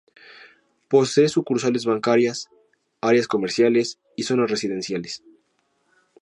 [0.87, 2.49] Posee sucursales bancarias,
[3.01, 5.23] áreas comerciales y zonas residenciales.